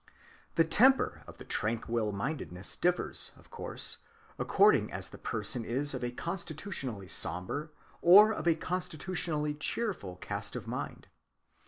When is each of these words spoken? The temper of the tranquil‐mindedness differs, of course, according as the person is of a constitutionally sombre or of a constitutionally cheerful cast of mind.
The 0.55 0.63
temper 0.63 1.21
of 1.27 1.37
the 1.37 1.45
tranquil‐mindedness 1.45 2.81
differs, 2.81 3.29
of 3.37 3.51
course, 3.51 3.99
according 4.39 4.91
as 4.91 5.09
the 5.09 5.19
person 5.19 5.63
is 5.63 5.93
of 5.93 6.03
a 6.03 6.09
constitutionally 6.09 7.07
sombre 7.07 7.69
or 8.01 8.31
of 8.33 8.47
a 8.47 8.55
constitutionally 8.55 9.53
cheerful 9.53 10.15
cast 10.15 10.55
of 10.55 10.65
mind. 10.65 11.05